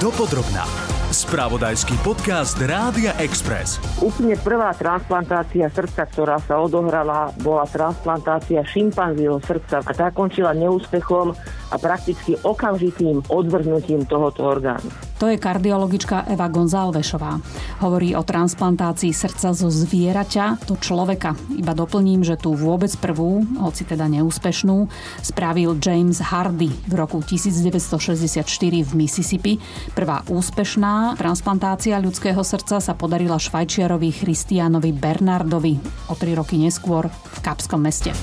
Dopodrobná. 0.00 0.64
Spravodajský 1.12 2.00
podcast 2.00 2.56
Rádia 2.56 3.12
Express. 3.20 3.76
Úplne 4.00 4.32
prvá 4.40 4.72
transplantácia 4.72 5.68
srdca, 5.68 6.08
ktorá 6.08 6.40
sa 6.40 6.56
odohrala, 6.56 7.28
bola 7.44 7.68
transplantácia 7.68 8.64
šimpanzieho 8.64 9.36
srdca 9.44 9.84
a 9.84 9.92
tá 9.92 10.08
končila 10.08 10.56
neúspechom 10.56 11.36
a 11.70 11.76
prakticky 11.78 12.34
okamžitým 12.42 13.30
odvrhnutím 13.30 14.04
tohoto 14.06 14.46
orgánu. 14.46 14.90
To 15.20 15.28
je 15.28 15.36
kardiologička 15.36 16.32
Eva 16.32 16.48
Gonzálvešová. 16.48 17.44
Hovorí 17.84 18.16
o 18.16 18.24
transplantácii 18.24 19.12
srdca 19.12 19.52
zo 19.52 19.68
zvieraťa 19.68 20.64
do 20.64 20.80
človeka. 20.80 21.36
Iba 21.52 21.76
doplním, 21.76 22.24
že 22.24 22.40
tú 22.40 22.56
vôbec 22.56 22.88
prvú, 22.96 23.44
hoci 23.60 23.84
teda 23.84 24.08
neúspešnú, 24.08 24.88
spravil 25.20 25.76
James 25.76 26.24
Hardy 26.24 26.72
v 26.88 26.92
roku 26.96 27.20
1964 27.20 28.48
v 28.80 28.90
Mississippi. 28.96 29.60
Prvá 29.92 30.24
úspešná 30.24 31.20
transplantácia 31.20 32.00
ľudského 32.00 32.40
srdca 32.40 32.80
sa 32.80 32.96
podarila 32.96 33.36
švajčiarovi 33.36 34.24
Christianovi 34.24 34.96
Bernardovi 34.96 35.76
o 36.08 36.16
tri 36.16 36.32
roky 36.32 36.56
neskôr 36.56 37.12
v 37.12 37.38
Kapskom 37.44 37.84
meste. 37.84 38.16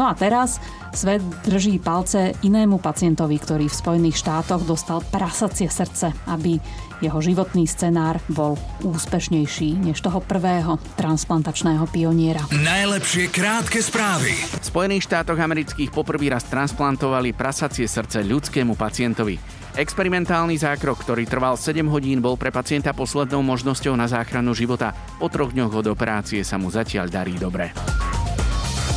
No 0.00 0.08
a 0.08 0.16
teraz 0.16 0.56
Svet 0.90 1.22
drží 1.46 1.78
palce 1.78 2.34
inému 2.42 2.82
pacientovi, 2.82 3.38
ktorý 3.38 3.70
v 3.70 3.78
Spojených 3.78 4.20
štátoch 4.26 4.66
dostal 4.66 4.98
prasacie 5.06 5.70
srdce, 5.70 6.10
aby 6.26 6.58
jeho 7.00 7.16
životný 7.22 7.64
scenár 7.64 8.20
bol 8.28 8.58
úspešnejší 8.84 9.80
než 9.80 10.02
toho 10.04 10.20
prvého 10.20 10.76
transplantačného 11.00 11.88
pioniera. 11.88 12.44
Najlepšie 12.52 13.32
krátke 13.32 13.80
správy. 13.80 14.34
V 14.34 14.64
Spojených 14.66 15.08
štátoch 15.08 15.38
amerických 15.38 15.94
poprvý 15.94 16.28
raz 16.28 16.44
transplantovali 16.50 17.32
prasacie 17.32 17.88
srdce 17.88 18.20
ľudskému 18.26 18.76
pacientovi. 18.76 19.38
Experimentálny 19.70 20.58
zákrok, 20.58 21.06
ktorý 21.06 21.24
trval 21.30 21.54
7 21.54 21.86
hodín, 21.86 22.18
bol 22.18 22.34
pre 22.34 22.50
pacienta 22.50 22.90
poslednou 22.90 23.40
možnosťou 23.46 23.94
na 23.94 24.10
záchranu 24.10 24.50
života. 24.52 24.90
Po 25.22 25.30
troch 25.30 25.54
dňoch 25.54 25.70
od 25.70 25.86
operácie 25.94 26.42
sa 26.42 26.58
mu 26.58 26.68
zatiaľ 26.68 27.06
darí 27.06 27.38
dobre. 27.38 27.70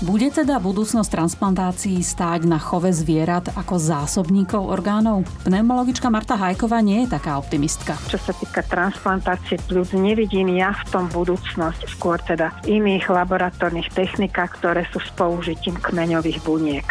Bude 0.04 0.28
teda 0.28 0.60
budúcnosť 0.60 1.08
transplantácií 1.08 2.04
stáť 2.04 2.44
na 2.44 2.60
chove 2.60 2.92
zvierat 2.92 3.56
ako 3.56 3.80
zásobníkov 3.80 4.60
orgánov? 4.60 5.24
Pneumologička 5.48 6.12
Marta 6.12 6.36
Hajková 6.36 6.84
nie 6.84 7.08
je 7.08 7.16
taká 7.16 7.40
optimistka. 7.40 7.96
Čo 8.12 8.20
sa 8.20 8.36
týka 8.36 8.68
transplantácie 8.68 9.64
plus, 9.64 9.96
nevidím 9.96 10.60
ja 10.60 10.76
v 10.76 10.84
tom 10.92 11.06
budúcnosť, 11.08 11.88
skôr 11.88 12.20
teda 12.20 12.52
iných 12.68 13.08
laboratórnych 13.08 13.96
technikách, 13.96 14.60
ktoré 14.60 14.84
sú 14.92 15.00
s 15.00 15.08
použitím 15.16 15.80
kmeňových 15.80 16.44
buniek. 16.44 16.88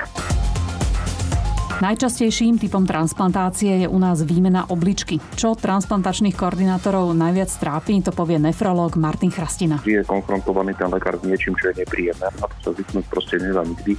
Najčastejším 1.80 2.60
typom 2.60 2.84
transplantácie 2.84 3.86
je 3.86 3.88
u 3.88 3.96
nás 3.96 4.20
výmena 4.20 4.68
obličky. 4.68 5.22
Čo 5.38 5.56
transplantačných 5.56 6.36
koordinátorov 6.36 7.16
najviac 7.16 7.48
trápi, 7.48 8.04
to 8.04 8.12
povie 8.12 8.36
nefrológ 8.36 9.00
Martin 9.00 9.32
Chrastina. 9.32 9.80
Je 9.86 10.04
konfrontovaný 10.04 10.76
ten 10.76 10.92
lekár 10.92 11.16
s 11.16 11.24
niečím, 11.24 11.56
čo 11.56 11.72
je 11.72 11.86
nepríjemné 11.86 12.28
a 12.28 12.44
to 12.50 12.56
sa 12.60 12.70
zvyknúť 12.76 13.04
proste 13.08 13.40
nedá 13.40 13.64
nikdy. 13.64 13.96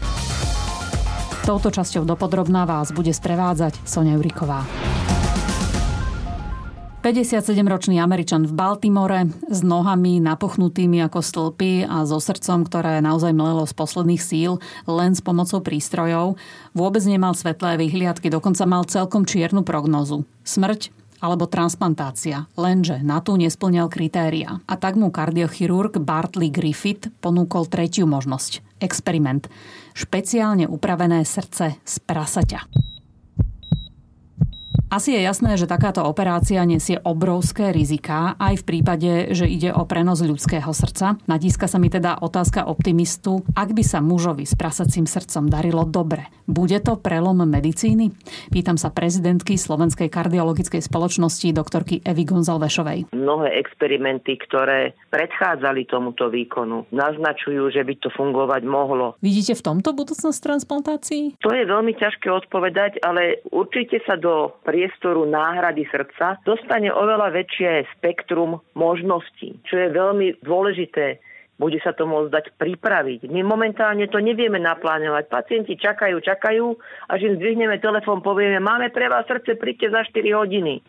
Touto 1.43 1.73
časťou 1.73 2.07
dopodrobná 2.07 2.63
vás 2.63 2.95
bude 2.95 3.11
sprevádzať 3.11 3.83
Sonia 3.83 4.15
Juriková. 4.15 4.63
57-ročný 7.03 7.99
Američan 7.99 8.47
v 8.47 8.55
Baltimore 8.55 9.27
s 9.51 9.59
nohami 9.59 10.23
napuchnutými 10.23 11.03
ako 11.03 11.19
stĺpy 11.19 11.83
a 11.83 12.07
so 12.07 12.15
srdcom, 12.15 12.63
ktoré 12.63 13.03
naozaj 13.03 13.35
mlelo 13.35 13.67
z 13.67 13.75
posledných 13.75 14.23
síl 14.23 14.63
len 14.87 15.11
s 15.11 15.19
pomocou 15.19 15.59
prístrojov, 15.59 16.39
vôbec 16.71 17.03
nemal 17.03 17.35
svetlé 17.35 17.75
vyhliadky, 17.75 18.31
dokonca 18.31 18.63
mal 18.63 18.87
celkom 18.87 19.27
čiernu 19.27 19.67
prognozu. 19.67 20.23
Smrť 20.47 20.95
alebo 21.19 21.43
transplantácia, 21.43 22.47
lenže 22.55 23.03
na 23.03 23.19
tú 23.19 23.35
nesplňal 23.35 23.91
kritéria. 23.91 24.63
A 24.63 24.79
tak 24.79 24.95
mu 24.95 25.11
kardiochirurg 25.11 25.99
Bartley 25.99 26.47
Griffith 26.55 27.11
ponúkol 27.19 27.67
tretiu 27.67 28.07
možnosť. 28.07 28.63
Experiment. 28.79 29.51
Špeciálne 29.91 30.71
upravené 30.71 31.27
srdce 31.27 31.83
z 31.83 31.95
prasaťa. 32.07 32.92
Asi 34.93 35.17
je 35.17 35.25
jasné, 35.25 35.57
že 35.57 35.65
takáto 35.65 36.05
operácia 36.05 36.61
nesie 36.69 37.01
obrovské 37.01 37.73
riziká, 37.73 38.37
aj 38.37 38.61
v 38.61 38.67
prípade, 38.69 39.33
že 39.33 39.49
ide 39.49 39.73
o 39.73 39.89
prenos 39.89 40.21
ľudského 40.21 40.69
srdca. 40.69 41.17
Natíska 41.25 41.65
sa 41.65 41.81
mi 41.81 41.89
teda 41.89 42.21
otázka 42.21 42.69
optimistu, 42.69 43.41
ak 43.57 43.73
by 43.73 43.81
sa 43.81 44.05
mužovi 44.05 44.45
s 44.45 44.53
prasacím 44.53 45.09
srdcom 45.09 45.49
darilo 45.49 45.81
dobre. 45.89 46.29
Bude 46.45 46.77
to 46.77 47.01
prelom 47.01 47.41
medicíny? 47.41 48.13
Pýtam 48.53 48.77
sa 48.77 48.93
prezidentky 48.93 49.57
Slovenskej 49.57 50.13
kardiologickej 50.13 50.85
spoločnosti 50.85 51.49
doktorky 51.49 52.05
Evy 52.05 52.29
Gonzalvešovej. 52.29 53.17
Mnohé 53.17 53.49
experimenty, 53.65 54.37
ktoré 54.45 54.93
predchádzali 55.09 55.89
tomuto 55.89 56.29
výkonu, 56.29 56.85
naznačujú, 56.93 57.73
že 57.73 57.81
by 57.81 57.97
to 57.97 58.13
fungovať 58.13 58.61
mohlo. 58.61 59.17
Vidíte 59.25 59.57
v 59.57 59.73
tomto 59.73 59.97
budúcnosť 59.97 60.37
transplantácií? 60.37 61.41
To 61.41 61.49
je 61.49 61.65
veľmi 61.65 61.97
ťažké 61.97 62.29
odpovedať, 62.29 63.01
ale 63.01 63.41
určite 63.49 63.97
sa 64.05 64.21
do 64.21 64.53
priestoru 64.83 65.23
náhrady 65.23 65.87
srdca 65.87 66.43
dostane 66.43 66.91
oveľa 66.91 67.31
väčšie 67.31 67.87
spektrum 67.95 68.59
možností, 68.75 69.63
čo 69.63 69.79
je 69.79 69.87
veľmi 69.95 70.43
dôležité 70.43 71.23
bude 71.53 71.79
sa 71.79 71.93
to 71.93 72.03
môcť 72.03 72.33
dať 72.33 72.45
pripraviť. 72.59 73.29
My 73.29 73.45
momentálne 73.45 74.09
to 74.09 74.17
nevieme 74.19 74.57
naplánovať. 74.57 75.29
Pacienti 75.31 75.77
čakajú, 75.79 76.19
čakajú, 76.19 76.65
až 77.07 77.19
im 77.29 77.37
zdvihneme 77.39 77.77
telefón, 77.77 78.25
povieme, 78.25 78.57
máme 78.59 78.89
pre 78.89 79.07
vás 79.07 79.23
srdce, 79.29 79.55
príďte 79.55 79.93
za 79.93 80.01
4 80.03 80.39
hodiny 80.43 80.83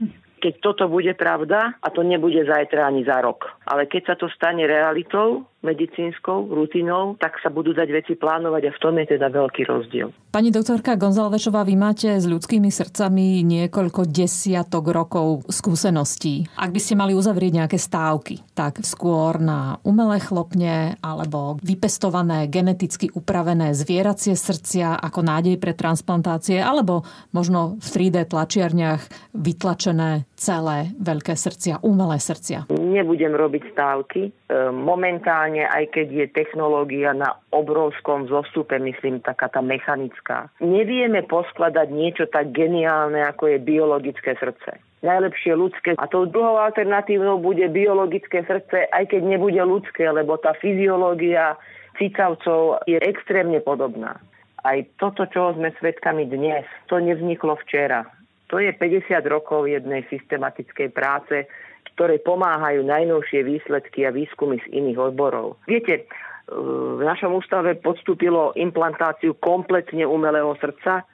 keď 0.45 0.61
toto 0.61 0.93
bude 0.93 1.17
pravda, 1.17 1.81
a 1.81 1.89
to 1.89 2.05
nebude 2.05 2.37
zajtra 2.45 2.85
ani 2.85 3.01
za 3.09 3.17
rok, 3.25 3.49
ale 3.65 3.89
keď 3.89 4.13
sa 4.13 4.15
to 4.21 4.29
stane 4.29 4.69
realitou, 4.69 5.49
medicínskou 5.65 6.53
rutinou, 6.53 7.17
tak 7.17 7.41
sa 7.41 7.49
budú 7.49 7.73
dať 7.73 7.89
veci 7.89 8.13
plánovať 8.15 8.63
a 8.69 8.75
v 8.77 8.81
tom 8.85 8.95
je 9.01 9.17
teda 9.17 9.33
veľký 9.33 9.63
rozdiel. 9.65 10.13
Pani 10.29 10.53
doktorka 10.53 11.01
Gonzálvešová, 11.01 11.65
vy 11.65 11.75
máte 11.79 12.11
s 12.21 12.29
ľudskými 12.29 12.69
srdcami 12.69 13.41
niekoľko 13.47 14.05
desiatok 14.05 14.93
rokov 14.93 15.49
skúseností. 15.49 16.45
Ak 16.61 16.75
by 16.75 16.81
ste 16.83 16.99
mali 16.99 17.17
uzavrieť 17.17 17.65
nejaké 17.65 17.79
stávky, 17.81 18.45
tak 18.53 18.85
skôr 18.85 19.41
na 19.41 19.81
umelé 19.87 20.21
chlopne 20.21 21.01
alebo 21.01 21.57
vypestované, 21.63 22.51
geneticky 22.51 23.09
upravené 23.15 23.73
zvieracie 23.73 24.37
srdcia 24.37 25.01
ako 25.01 25.23
nádej 25.25 25.57
pre 25.57 25.73
transplantácie, 25.73 26.59
alebo 26.61 27.07
možno 27.31 27.79
v 27.79 27.87
3D 27.87 28.29
tlačiarniach 28.29 29.33
vytlačené 29.33 30.27
celé 30.35 30.93
veľké 30.99 31.39
srdcia, 31.39 31.81
umelé 31.87 32.19
srdcia? 32.19 32.67
Nebudem 32.95 33.35
robiť 33.35 33.75
stávky. 33.75 34.31
E, 34.31 34.31
momentálne, 34.71 35.67
aj 35.67 35.91
keď 35.91 36.07
je 36.15 36.27
technológia 36.31 37.11
na 37.11 37.35
obrovskom 37.51 38.31
zostupe, 38.31 38.79
myslím, 38.79 39.19
taká 39.19 39.51
tá 39.51 39.59
mechanická, 39.59 40.47
nevieme 40.63 41.27
poskladať 41.27 41.91
niečo 41.91 42.25
tak 42.31 42.55
geniálne, 42.55 43.19
ako 43.27 43.51
je 43.51 43.59
biologické 43.59 44.39
srdce 44.39 44.79
najlepšie 45.05 45.53
ľudské. 45.53 45.93
A 46.01 46.09
tou 46.09 46.25
druhou 46.25 46.57
alternatívou 46.57 47.37
bude 47.37 47.69
biologické 47.69 48.41
srdce, 48.49 48.89
aj 48.89 49.13
keď 49.13 49.37
nebude 49.37 49.61
ľudské, 49.61 50.09
lebo 50.09 50.41
tá 50.41 50.57
fyziológia 50.57 51.61
cicavcov 52.01 52.89
je 52.89 52.97
extrémne 53.05 53.61
podobná. 53.61 54.17
Aj 54.65 54.81
toto, 54.97 55.29
čo 55.29 55.53
sme 55.53 55.77
svedkami 55.77 56.25
dnes, 56.25 56.65
to 56.89 56.97
nevzniklo 56.97 57.61
včera. 57.69 58.09
To 58.49 58.57
je 58.57 58.73
50 58.73 59.13
rokov 59.29 59.69
jednej 59.69 60.09
systematickej 60.09 60.89
práce, 60.97 61.45
ktoré 61.93 62.23
pomáhajú 62.23 62.87
najnovšie 62.87 63.45
výsledky 63.45 64.09
a 64.09 64.15
výskumy 64.15 64.59
z 64.65 64.67
iných 64.73 65.13
odborov. 65.13 65.61
Viete, 65.69 66.09
v 66.49 67.01
našom 67.01 67.37
ústave 67.37 67.77
podstúpilo 67.81 68.53
implantáciu 68.57 69.37
kompletne 69.41 70.05
umelého 70.05 70.53
srdca 70.61 71.05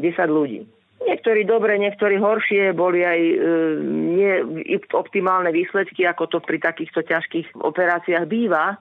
10 0.00 0.16
ľudí. 0.28 0.64
Niektorí 1.00 1.48
dobre, 1.48 1.80
niektorí 1.80 2.20
horšie, 2.20 2.76
boli 2.76 3.00
aj 3.00 3.20
e, 3.20 3.36
nie 3.88 4.32
optimálne 4.92 5.48
výsledky, 5.48 6.04
ako 6.04 6.28
to 6.28 6.38
pri 6.44 6.60
takýchto 6.60 7.00
ťažkých 7.00 7.56
operáciách 7.56 8.24
býva 8.28 8.76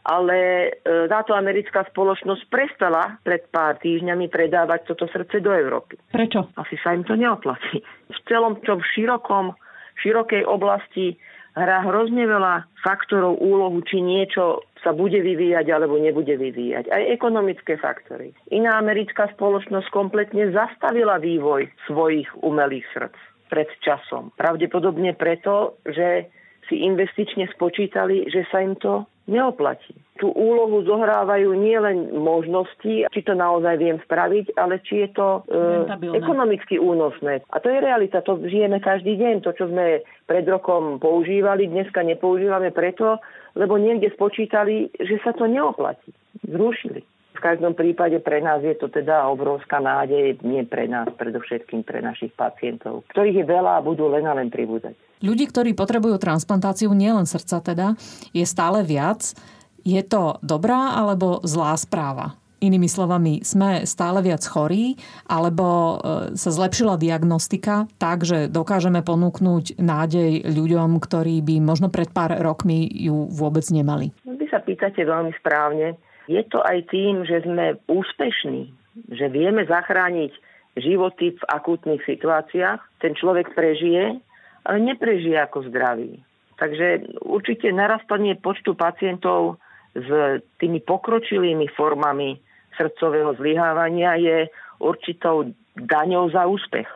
ale 0.00 0.36
e, 0.36 0.68
táto 1.12 1.36
americká 1.36 1.84
spoločnosť 1.92 2.48
prestala 2.48 3.20
pred 3.20 3.44
pár 3.52 3.76
týždňami 3.84 4.32
predávať 4.32 4.88
toto 4.92 5.04
srdce 5.12 5.44
do 5.44 5.52
Európy. 5.52 6.00
Prečo? 6.08 6.48
Asi 6.56 6.80
sa 6.80 6.96
im 6.96 7.04
to 7.04 7.12
neoplatí. 7.16 7.84
V 8.08 8.18
celom 8.24 8.56
tom 8.64 8.80
širokom, 8.80 9.52
širokej 10.02 10.44
oblasti 10.48 11.16
hrá 11.54 11.82
hrozne 11.82 12.24
veľa 12.26 12.66
faktorov 12.80 13.42
úlohu, 13.42 13.82
či 13.82 13.98
niečo 13.98 14.62
sa 14.80 14.96
bude 14.96 15.18
vyvíjať 15.20 15.66
alebo 15.68 16.00
nebude 16.00 16.32
vyvíjať. 16.38 16.88
Aj 16.88 17.02
ekonomické 17.10 17.76
faktory. 17.76 18.32
Iná 18.48 18.80
americká 18.80 19.28
spoločnosť 19.34 19.88
kompletne 19.92 20.54
zastavila 20.54 21.20
vývoj 21.20 21.68
svojich 21.90 22.30
umelých 22.40 22.86
srdc 22.94 23.16
pred 23.50 23.68
časom. 23.82 24.30
Pravdepodobne 24.38 25.12
preto, 25.18 25.82
že 25.82 26.30
si 26.70 26.86
investične 26.86 27.50
spočítali, 27.50 28.30
že 28.30 28.46
sa 28.46 28.62
im 28.62 28.78
to 28.78 29.02
neoplatí. 29.26 29.98
Tú 30.20 30.28
úlohu 30.36 30.84
zohrávajú 30.84 31.56
nielen 31.56 32.12
možnosti, 32.12 33.08
či 33.08 33.20
to 33.24 33.32
naozaj 33.32 33.80
viem 33.80 33.96
spraviť, 34.04 34.52
ale 34.60 34.84
či 34.84 35.08
je 35.08 35.16
to 35.16 35.40
e, 35.48 36.12
ekonomicky 36.12 36.76
únosné. 36.76 37.40
A 37.48 37.56
to 37.58 37.72
je 37.72 37.80
realita, 37.80 38.20
to 38.20 38.36
žijeme 38.44 38.84
každý 38.84 39.16
deň. 39.16 39.40
To, 39.48 39.56
čo 39.56 39.72
sme 39.72 40.04
pred 40.28 40.44
rokom 40.44 41.00
používali, 41.00 41.72
dneska 41.72 42.04
nepoužívame 42.04 42.68
preto, 42.68 43.16
lebo 43.56 43.80
niekde 43.80 44.12
spočítali, 44.12 44.92
že 45.00 45.16
sa 45.24 45.32
to 45.32 45.48
neoplatí. 45.48 46.12
Zrušili. 46.44 47.00
V 47.40 47.40
každom 47.40 47.72
prípade 47.72 48.20
pre 48.20 48.44
nás 48.44 48.60
je 48.60 48.76
to 48.76 48.92
teda 48.92 49.24
obrovská 49.32 49.80
nádej, 49.80 50.36
nie 50.44 50.60
pre 50.68 50.84
nás, 50.84 51.08
predovšetkým 51.16 51.88
pre 51.88 52.04
našich 52.04 52.36
pacientov, 52.36 53.08
ktorých 53.16 53.40
je 53.40 53.46
veľa 53.48 53.80
a 53.80 53.84
budú 53.84 54.12
len 54.12 54.28
a 54.28 54.36
len 54.36 54.52
pribúdať. 54.52 54.92
Ľudí, 55.24 55.48
ktorí 55.48 55.72
potrebujú 55.72 56.20
transplantáciu, 56.20 56.92
nielen 56.92 57.24
srdca 57.24 57.64
teda, 57.64 57.96
je 58.36 58.44
stále 58.44 58.84
viac. 58.84 59.32
Je 59.84 60.02
to 60.04 60.38
dobrá 60.44 60.98
alebo 60.98 61.40
zlá 61.44 61.76
správa? 61.76 62.36
Inými 62.60 62.92
slovami, 62.92 63.40
sme 63.40 63.88
stále 63.88 64.20
viac 64.20 64.44
chorí, 64.44 64.92
alebo 65.24 65.64
e, 65.64 66.36
sa 66.36 66.52
zlepšila 66.52 67.00
diagnostika 67.00 67.88
tak, 67.96 68.28
že 68.28 68.52
dokážeme 68.52 69.00
ponúknuť 69.00 69.80
nádej 69.80 70.44
ľuďom, 70.44 71.00
ktorí 71.00 71.40
by 71.40 71.56
možno 71.64 71.88
pred 71.88 72.12
pár 72.12 72.36
rokmi 72.36 72.84
ju 72.84 73.32
vôbec 73.32 73.64
nemali? 73.72 74.12
Vy 74.28 74.44
sa 74.52 74.60
pýtate 74.60 75.08
veľmi 75.08 75.32
správne. 75.40 75.96
Je 76.28 76.44
to 76.52 76.60
aj 76.60 76.84
tým, 76.92 77.24
že 77.24 77.48
sme 77.48 77.80
úspešní, 77.88 78.68
že 79.08 79.32
vieme 79.32 79.64
zachrániť 79.64 80.36
životy 80.76 81.40
v 81.40 81.42
akútnych 81.48 82.04
situáciách. 82.04 83.00
Ten 83.00 83.16
človek 83.16 83.56
prežije, 83.56 84.20
ale 84.68 84.76
neprežije 84.84 85.40
ako 85.40 85.64
zdravý. 85.72 86.20
Takže 86.60 87.16
určite 87.24 87.72
narastanie 87.72 88.36
počtu 88.36 88.76
pacientov 88.76 89.56
s 89.94 90.08
tými 90.62 90.80
pokročilými 90.80 91.66
formami 91.74 92.38
srdcového 92.78 93.34
zlyhávania 93.34 94.14
je 94.16 94.38
určitou 94.78 95.50
daňou 95.76 96.30
za 96.30 96.46
úspech. 96.46 96.86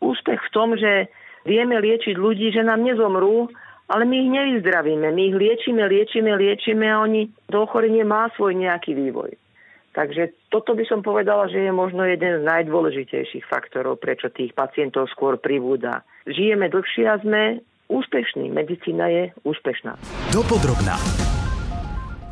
Úspech 0.00 0.40
v 0.40 0.52
tom, 0.52 0.76
že 0.76 1.08
vieme 1.48 1.80
liečiť 1.80 2.14
ľudí, 2.14 2.52
že 2.52 2.62
nám 2.62 2.84
nezomrú, 2.84 3.48
ale 3.86 4.02
my 4.04 4.16
ich 4.18 4.30
nevyzdravíme. 4.30 5.08
My 5.14 5.22
ich 5.30 5.36
liečíme, 5.36 5.82
liečíme, 5.86 6.30
liečíme 6.36 6.86
a 6.90 7.00
oni, 7.02 7.30
to 7.48 7.64
ochorenie 7.64 8.02
má 8.02 8.28
svoj 8.34 8.58
nejaký 8.58 8.92
vývoj. 8.92 9.34
Takže 9.96 10.52
toto 10.52 10.76
by 10.76 10.84
som 10.84 11.00
povedala, 11.00 11.48
že 11.48 11.56
je 11.56 11.72
možno 11.72 12.04
jeden 12.04 12.42
z 12.42 12.42
najdôležitejších 12.44 13.48
faktorov, 13.48 13.96
prečo 13.96 14.28
tých 14.28 14.52
pacientov 14.52 15.08
skôr 15.08 15.40
pribúda. 15.40 16.04
Žijeme 16.28 16.68
dlhšie 16.68 17.08
a 17.08 17.16
sme 17.16 17.64
úspešní. 17.88 18.52
Medicína 18.52 19.08
je 19.08 19.32
úspešná. 19.48 19.96
Dopodrobná. 20.36 21.00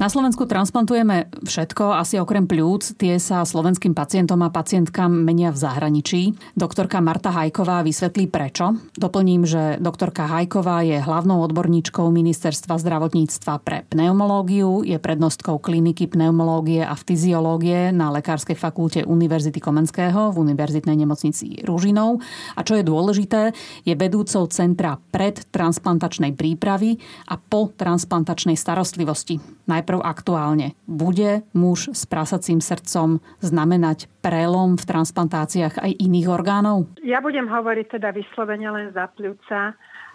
Na 0.04 0.12
Slovensku 0.12 0.44
transplantujeme 0.44 1.32
všetko, 1.48 1.96
asi 1.96 2.20
okrem 2.20 2.44
pľúc. 2.44 3.00
Tie 3.00 3.16
sa 3.16 3.40
slovenským 3.40 3.96
pacientom 3.96 4.36
a 4.44 4.52
pacientkám 4.52 5.08
menia 5.08 5.48
v 5.48 5.56
zahraničí. 5.56 6.36
Doktorka 6.52 7.00
Marta 7.00 7.32
Hajková 7.32 7.80
vysvetlí 7.80 8.28
prečo. 8.28 8.76
Doplním, 9.00 9.48
že 9.48 9.80
doktorka 9.80 10.28
Hajková 10.28 10.84
je 10.84 11.00
hlavnou 11.00 11.40
odborníčkou 11.48 12.04
Ministerstva 12.12 12.76
zdravotníctva 12.84 13.64
pre 13.64 13.88
pneumológiu, 13.88 14.84
je 14.84 15.00
prednostkou 15.00 15.56
kliniky 15.56 16.12
pneumológie 16.12 16.84
a 16.84 16.92
fyziológie 17.00 17.88
na 17.88 18.12
Lekárskej 18.12 18.60
fakulte 18.60 19.08
Univerzity 19.08 19.56
Komenského 19.56 20.36
v 20.36 20.40
Univerzitnej 20.44 21.00
nemocnici 21.00 21.64
Ružinov. 21.64 22.20
A 22.52 22.60
čo 22.60 22.76
je 22.76 22.84
dôležité, 22.84 23.56
je 23.88 23.96
vedúcou 23.96 24.52
centra 24.52 25.00
predtransplantačnej 25.00 26.36
prípravy 26.36 27.00
a 27.32 27.40
po 27.40 27.72
transplantačnej 27.72 28.60
starostlivosti. 28.60 29.63
Najprv 29.64 30.04
aktuálne. 30.04 30.76
Bude 30.84 31.40
muž 31.56 31.96
s 31.96 32.04
prasacím 32.04 32.60
srdcom 32.60 33.24
znamenať 33.40 34.12
prelom 34.20 34.76
v 34.76 34.84
transplantáciách 34.84 35.80
aj 35.80 35.90
iných 35.96 36.28
orgánov? 36.28 36.92
Ja 37.00 37.24
budem 37.24 37.48
hovoriť 37.48 37.96
teda 37.96 38.12
vyslovene 38.12 38.68
len 38.68 38.88
za 38.92 39.08
pľúca. 39.08 39.72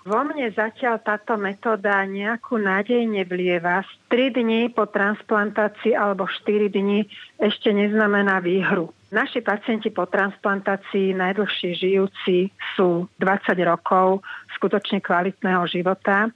Vo 0.08 0.22
mne 0.24 0.48
zatiaľ 0.56 1.04
táto 1.04 1.36
metóda 1.36 2.02
nejakú 2.08 2.56
nádej 2.56 3.04
nevlieva. 3.04 3.84
3 4.08 4.38
dní 4.38 4.72
po 4.72 4.88
transplantácii 4.88 5.92
alebo 5.98 6.24
4 6.26 6.72
dní 6.72 7.04
ešte 7.42 7.76
neznamená 7.76 8.40
výhru. 8.40 8.96
Naši 9.10 9.42
pacienti 9.42 9.90
po 9.90 10.06
transplantácii 10.06 11.18
najdlhšie 11.18 11.74
žijúci 11.74 12.54
sú 12.78 13.10
20 13.18 13.58
rokov 13.66 14.22
skutočne 14.54 15.02
kvalitného 15.02 15.66
života 15.66 16.30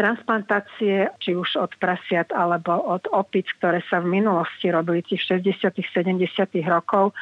transplantácie, 0.00 1.12
či 1.20 1.36
už 1.36 1.60
od 1.60 1.76
prasiat 1.76 2.32
alebo 2.32 2.72
od 2.72 3.04
opic, 3.12 3.44
ktoré 3.60 3.84
sa 3.92 4.00
v 4.00 4.16
minulosti 4.16 4.72
robili 4.72 5.04
tých 5.04 5.28
60 5.28 5.76
70 5.76 6.16
rokov, 6.64 7.12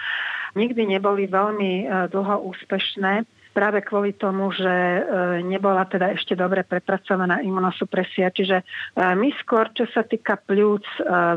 nikdy 0.55 0.87
neboli 0.87 1.27
veľmi 1.27 1.73
e, 1.83 1.85
dlho 2.15 2.47
úspešné 2.47 3.27
práve 3.51 3.83
kvôli 3.83 4.15
tomu, 4.15 4.55
že 4.55 4.71
e, 4.71 5.01
nebola 5.43 5.91
teda 5.91 6.15
ešte 6.15 6.39
dobre 6.39 6.63
prepracovaná 6.63 7.43
imunosupresia. 7.43 8.31
Čiže 8.31 8.63
e, 8.63 8.65
my 8.95 9.35
skôr, 9.43 9.75
čo 9.75 9.91
sa 9.91 10.07
týka 10.07 10.39
pľúc, 10.39 10.87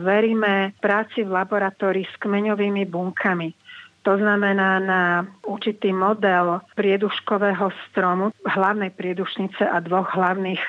veríme 0.05 0.77
práci 0.77 1.25
v 1.25 1.33
laboratórii 1.33 2.05
s 2.05 2.15
kmeňovými 2.21 2.85
bunkami. 2.85 3.49
To 4.01 4.17
znamená 4.17 4.81
na 4.81 5.03
určitý 5.45 5.93
model 5.93 6.65
prieduškového 6.73 7.69
stromu, 7.89 8.33
hlavnej 8.41 8.89
priedušnice 8.97 9.61
a 9.61 9.77
dvoch 9.77 10.09
hlavných 10.17 10.61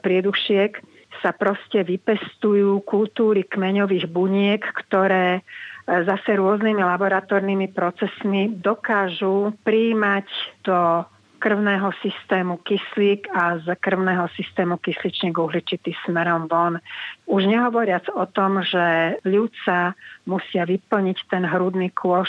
priedušiek 0.00 0.80
sa 1.20 1.36
proste 1.36 1.84
vypestujú 1.84 2.80
kultúry 2.88 3.44
kmeňových 3.44 4.06
buniek, 4.08 4.62
ktoré 4.86 5.40
e, 5.40 5.40
zase 5.84 6.36
rôznymi 6.36 6.80
laboratórnymi 6.80 7.72
procesmi 7.76 8.52
dokážu 8.56 9.52
príjmať 9.64 10.28
do 10.64 11.04
krvného 11.38 11.94
systému 12.02 12.58
kyslík 12.66 13.30
a 13.30 13.56
z 13.62 13.72
krvného 13.78 14.26
systému 14.34 14.76
kysličník 14.82 15.38
uhličitý 15.38 15.94
smerom 16.02 16.50
von. 16.50 16.82
Už 17.30 17.46
nehovoriac 17.46 18.10
o 18.10 18.26
tom, 18.26 18.60
že 18.66 19.16
ľudca 19.22 19.94
musia 20.26 20.68
vyplniť 20.68 21.18
ten 21.30 21.46
hrudný 21.46 21.94
kôš 21.94 22.28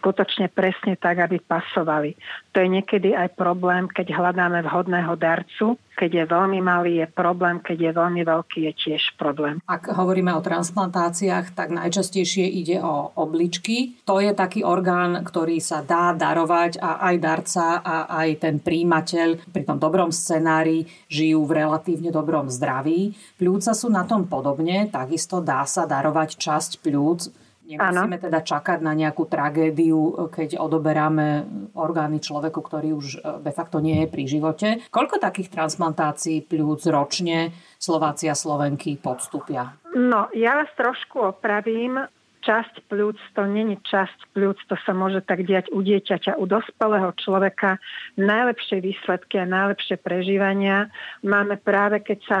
skutočne 0.00 0.50
presne 0.50 0.98
tak, 0.98 1.22
aby 1.22 1.38
pasovali. 1.38 2.18
To 2.56 2.64
je 2.64 2.68
niekedy 2.72 3.12
aj 3.14 3.36
problém, 3.38 3.86
keď 3.86 4.16
hľadáme 4.16 4.64
vhodného 4.64 5.14
darcu. 5.14 5.78
Keď 5.96 6.10
je 6.12 6.24
veľmi 6.28 6.60
malý, 6.60 7.00
je 7.00 7.08
problém, 7.08 7.56
keď 7.56 7.88
je 7.88 7.92
veľmi 7.96 8.22
veľký, 8.24 8.58
je 8.68 8.72
tiež 8.76 9.16
problém. 9.16 9.64
Ak 9.64 9.88
hovoríme 9.88 10.28
o 10.36 10.44
transplantáciách, 10.44 11.56
tak 11.56 11.72
najčastejšie 11.72 12.44
ide 12.44 12.84
o 12.84 13.16
obličky. 13.16 13.96
To 14.04 14.20
je 14.20 14.36
taký 14.36 14.60
orgán, 14.60 15.24
ktorý 15.24 15.56
sa 15.56 15.80
dá 15.80 16.12
darovať 16.12 16.84
a 16.84 17.00
aj 17.00 17.16
darca 17.16 17.66
a 17.80 17.96
aj 18.12 18.28
ten 18.46 18.62
príjimateľ 18.62 19.50
pri 19.50 19.66
tom 19.66 19.82
dobrom 19.82 20.14
scenári 20.14 20.86
žijú 21.10 21.42
v 21.42 21.66
relatívne 21.66 22.14
dobrom 22.14 22.46
zdraví. 22.46 23.18
Pľúca 23.34 23.74
sú 23.74 23.90
na 23.90 24.06
tom 24.06 24.30
podobne, 24.30 24.86
takisto 24.86 25.42
dá 25.42 25.66
sa 25.66 25.82
darovať 25.90 26.38
časť 26.38 26.78
pľúc 26.86 27.46
Nemusíme 27.66 28.14
ano. 28.14 28.24
teda 28.30 28.46
čakať 28.46 28.78
na 28.78 28.94
nejakú 28.94 29.26
tragédiu, 29.26 30.30
keď 30.30 30.62
odoberáme 30.62 31.50
orgány 31.74 32.22
človeku, 32.22 32.62
ktorý 32.62 32.94
už 32.94 33.06
e, 33.18 33.42
de 33.42 33.50
facto 33.50 33.82
nie 33.82 34.06
je 34.06 34.06
pri 34.06 34.24
živote. 34.30 34.68
Koľko 34.86 35.18
takých 35.18 35.50
transplantácií 35.50 36.46
pľúc 36.46 36.86
ročne 36.86 37.50
Slovácia 37.82 38.30
a 38.30 38.38
Slovenky 38.38 38.94
podstúpia? 39.02 39.74
No, 39.98 40.30
ja 40.30 40.62
vás 40.62 40.70
trošku 40.78 41.18
opravím 41.34 42.06
časť 42.46 42.86
pľúc, 42.86 43.18
to 43.34 43.42
není 43.50 43.74
časť 43.82 44.30
pľúc, 44.30 44.58
to 44.70 44.78
sa 44.86 44.94
môže 44.94 45.26
tak 45.26 45.42
diať 45.42 45.66
u 45.74 45.82
dieťaťa, 45.82 46.38
u 46.38 46.46
dospelého 46.46 47.10
človeka. 47.18 47.82
Najlepšie 48.14 48.78
výsledky 48.78 49.42
a 49.42 49.50
najlepšie 49.50 49.98
prežívania 49.98 50.86
máme 51.26 51.58
práve, 51.58 51.98
keď 52.06 52.18
sa 52.30 52.40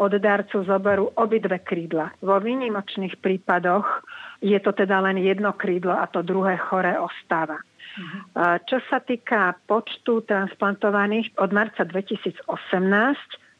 od 0.00 0.16
darcu 0.16 0.64
zoberú 0.64 1.12
obidve 1.20 1.60
krídla. 1.60 2.16
Vo 2.24 2.40
výnimočných 2.40 3.20
prípadoch 3.20 4.00
je 4.40 4.56
to 4.56 4.72
teda 4.72 5.04
len 5.04 5.20
jedno 5.20 5.52
krídlo 5.52 5.92
a 5.92 6.08
to 6.08 6.24
druhé 6.24 6.56
chore 6.56 6.96
ostáva. 6.96 7.60
Uh-huh. 7.60 8.56
Čo 8.64 8.80
sa 8.88 9.04
týka 9.04 9.52
počtu 9.68 10.24
transplantovaných, 10.24 11.36
od 11.36 11.52
marca 11.52 11.84
2018 11.84 12.48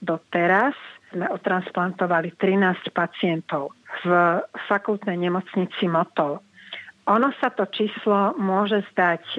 do 0.03 0.17
teraz 0.33 0.73
sme 1.13 1.29
otransplantovali 1.29 2.33
13 2.41 2.89
pacientov 2.97 3.77
v 4.01 4.41
fakultnej 4.69 5.21
nemocnici 5.21 5.85
Motol. 5.87 6.41
Ono 7.11 7.29
sa 7.43 7.51
to 7.51 7.67
číslo 7.67 8.39
môže 8.39 8.87
zdať 8.95 9.23
e, 9.35 9.39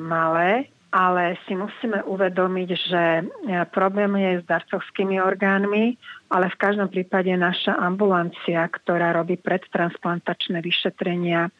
malé, 0.00 0.72
ale 0.92 1.40
si 1.44 1.52
musíme 1.56 2.04
uvedomiť, 2.04 2.68
že 2.88 3.04
e, 3.20 3.22
problém 3.68 4.12
je 4.16 4.32
s 4.40 4.48
darcovskými 4.48 5.20
orgánmi, 5.20 5.96
ale 6.32 6.52
v 6.52 6.60
každom 6.60 6.88
prípade 6.88 7.32
naša 7.36 7.76
ambulancia, 7.76 8.64
ktorá 8.64 9.12
robí 9.12 9.36
predtransplantačné 9.40 10.64
vyšetrenia, 10.64 11.52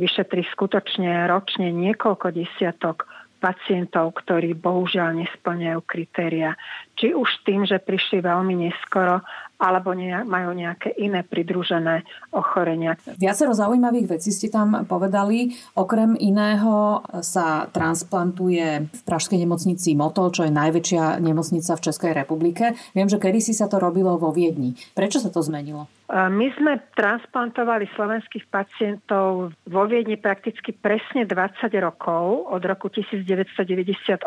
vyšetrí 0.00 0.44
skutočne 0.52 1.28
ročne 1.28 1.68
niekoľko 1.72 2.32
desiatok 2.32 3.08
pacientov, 3.44 4.16
ktorí 4.24 4.56
bohužiaľ 4.56 5.20
nesplňajú 5.20 5.80
kritéria. 5.84 6.56
Či 6.96 7.12
už 7.12 7.28
tým, 7.44 7.68
že 7.68 7.76
prišli 7.76 8.24
veľmi 8.24 8.68
neskoro, 8.68 9.20
alebo 9.58 9.94
ne, 9.94 10.26
majú 10.26 10.50
nejaké 10.52 10.92
iné 10.98 11.22
pridružené 11.22 12.02
ochorenia. 12.34 12.98
Viacero 13.16 13.54
zaujímavých 13.54 14.18
vecí 14.18 14.34
ste 14.34 14.50
tam 14.50 14.84
povedali. 14.84 15.54
Okrem 15.78 16.18
iného 16.18 17.00
sa 17.22 17.70
transplantuje 17.70 18.90
v 18.90 19.00
Pražskej 19.06 19.38
nemocnici 19.40 19.94
Motol, 19.94 20.34
čo 20.34 20.42
je 20.44 20.52
najväčšia 20.52 21.22
nemocnica 21.22 21.78
v 21.78 21.84
Českej 21.86 22.12
republike. 22.12 22.74
Viem, 22.92 23.06
že 23.06 23.22
kedysi 23.22 23.54
sa 23.54 23.70
to 23.70 23.78
robilo 23.78 24.18
vo 24.18 24.34
Viedni. 24.34 24.74
Prečo 24.92 25.22
sa 25.22 25.30
to 25.30 25.40
zmenilo? 25.40 25.86
My 26.12 26.52
sme 26.60 26.84
transplantovali 26.92 27.88
slovenských 27.96 28.52
pacientov 28.52 29.56
vo 29.64 29.82
Viedni 29.88 30.20
prakticky 30.20 30.76
presne 30.76 31.24
20 31.24 31.64
rokov, 31.80 32.52
od 32.52 32.60
roku 32.60 32.92
1998 32.92 34.20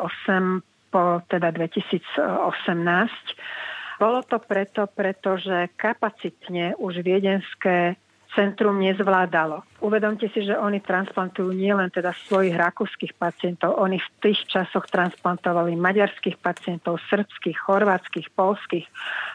po 0.89 1.21
teda 1.29 1.53
2018. 1.53 2.17
Bolo 3.97 4.21
to 4.21 4.37
preto, 4.37 4.85
pretože 4.85 5.73
kapacitne 5.73 6.77
už 6.77 7.01
viedenské 7.01 7.97
centrum 8.37 8.77
nezvládalo. 8.77 9.65
Uvedomte 9.81 10.29
si, 10.29 10.45
že 10.45 10.53
oni 10.53 10.77
transplantujú 10.77 11.49
nielen 11.53 11.89
teda 11.89 12.13
svojich 12.29 12.53
rakúskych 12.53 13.17
pacientov, 13.17 13.77
oni 13.81 13.97
v 13.97 14.09
tých 14.21 14.45
časoch 14.45 14.85
transplantovali 14.89 15.73
maďarských 15.73 16.37
pacientov, 16.37 17.01
srbských, 17.09 17.57
chorvátskych, 17.57 18.29
polských, 18.37 18.85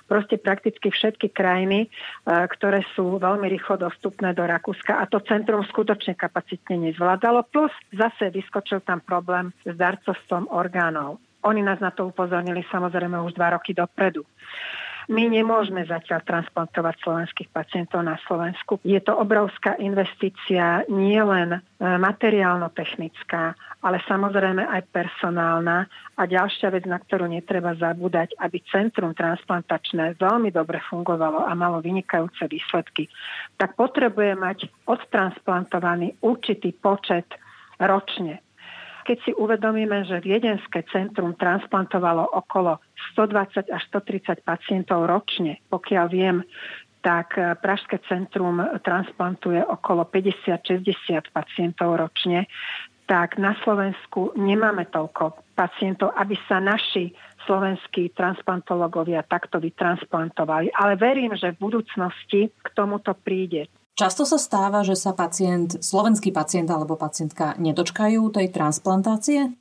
proste 0.07 0.39
prakticky 0.39 0.95
všetky 0.95 1.35
krajiny, 1.35 1.87
e, 1.87 1.89
ktoré 2.27 2.87
sú 2.95 3.19
veľmi 3.19 3.51
rýchlo 3.51 3.91
dostupné 3.91 4.31
do 4.39 4.47
Rakúska 4.47 5.03
a 5.03 5.11
to 5.11 5.19
centrum 5.27 5.67
skutočne 5.67 6.15
kapacitne 6.15 6.91
nezvládalo, 6.91 7.43
plus 7.51 7.75
zase 7.91 8.31
vyskočil 8.31 8.87
tam 8.87 9.03
problém 9.03 9.51
s 9.67 9.75
darcovstvom 9.75 10.47
orgánov. 10.55 11.19
Oni 11.43 11.63
nás 11.63 11.79
na 11.83 11.91
to 11.91 12.07
upozornili 12.09 12.63
samozrejme 12.71 13.19
už 13.23 13.35
dva 13.35 13.59
roky 13.59 13.75
dopredu. 13.75 14.23
My 15.11 15.27
nemôžeme 15.27 15.83
zatiaľ 15.83 16.23
transplantovať 16.23 16.95
slovenských 17.03 17.51
pacientov 17.51 18.07
na 18.07 18.15
Slovensku. 18.23 18.79
Je 18.87 19.03
to 19.03 19.19
obrovská 19.19 19.75
investícia, 19.83 20.87
nie 20.87 21.19
len 21.19 21.59
e, 21.59 21.61
materiálno-technická, 21.83 23.59
ale 23.83 23.99
samozrejme 24.07 24.63
aj 24.63 24.83
personálna. 24.95 25.91
A 26.15 26.23
ďalšia 26.23 26.71
vec, 26.71 26.87
na 26.87 27.03
ktorú 27.03 27.27
netreba 27.27 27.75
zabúdať, 27.75 28.39
aby 28.39 28.63
centrum 28.71 29.11
transplantačné 29.11 30.15
veľmi 30.23 30.55
dobre 30.55 30.79
fungovalo 30.87 31.51
a 31.51 31.53
malo 31.59 31.83
vynikajúce 31.83 32.47
výsledky, 32.47 33.11
tak 33.59 33.75
potrebuje 33.75 34.39
mať 34.39 34.59
odtransplantovaný 34.87 36.23
určitý 36.23 36.71
počet 36.79 37.27
ročne 37.83 38.39
keď 39.03 39.19
si 39.27 39.33
uvedomíme, 39.35 40.07
že 40.07 40.23
Viedenské 40.23 40.87
centrum 40.91 41.35
transplantovalo 41.35 42.25
okolo 42.35 42.79
120 43.15 43.69
až 43.69 43.83
130 43.91 44.47
pacientov 44.47 45.05
ročne, 45.07 45.61
pokiaľ 45.69 46.07
viem, 46.09 46.43
tak 47.03 47.35
eh, 47.37 47.59
Pražské 47.59 47.99
centrum 48.07 48.63
transplantuje 48.81 49.61
okolo 49.61 50.07
50-60 50.07 51.35
pacientov 51.35 51.99
ročne, 51.99 52.47
tak 53.11 53.37
na 53.37 53.53
Slovensku 53.61 54.33
nemáme 54.39 54.89
toľko 54.89 55.53
pacientov, 55.53 56.15
aby 56.17 56.39
sa 56.49 56.63
naši 56.63 57.13
slovenskí 57.45 58.15
transplantológovia 58.15 59.27
takto 59.27 59.59
vytransplantovali. 59.59 60.71
Ale 60.73 60.95
verím, 60.95 61.35
že 61.35 61.53
v 61.53 61.61
budúcnosti 61.69 62.55
k 62.55 62.69
tomuto 62.73 63.13
príde. 63.19 63.67
Často 63.93 64.25
sa 64.25 64.41
stáva, 64.41 64.81
že 64.81 64.97
sa 64.97 65.13
pacient, 65.13 65.85
slovenský 65.85 66.33
pacient 66.33 66.69
alebo 66.73 66.97
pacientka 66.97 67.61
nedočkajú 67.61 68.33
tej 68.33 68.49
transplantácie? 68.49 69.53